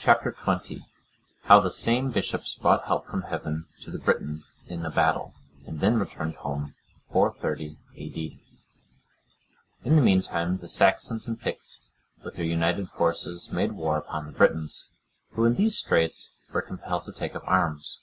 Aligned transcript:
Chap. 0.00 0.22
XX. 0.24 0.80
How 1.44 1.60
the 1.60 1.70
same 1.70 2.10
Bishops 2.10 2.56
brought 2.60 2.86
help 2.86 3.06
from 3.06 3.22
Heaven 3.22 3.66
to 3.84 3.92
the 3.92 4.00
Britons 4.00 4.52
in 4.66 4.84
a 4.84 4.90
battle, 4.90 5.32
and 5.64 5.78
then 5.78 5.96
returned 6.00 6.34
home. 6.34 6.74
[430 7.12 7.78
A.D.] 7.94 8.40
In 9.84 9.94
the 9.94 10.02
meantime, 10.02 10.56
the 10.58 10.66
Saxons 10.66 11.28
and 11.28 11.40
Picts, 11.40 11.78
with 12.24 12.34
their 12.34 12.44
united 12.44 12.88
forces, 12.88 13.48
made 13.52 13.70
war 13.70 13.96
upon 13.96 14.26
the 14.26 14.32
Britons, 14.36 14.86
who 15.34 15.44
in 15.44 15.54
these 15.54 15.78
straits 15.78 16.32
were 16.52 16.60
compelled 16.60 17.04
to 17.04 17.12
take 17.12 17.36
up 17.36 17.44
arms. 17.46 18.00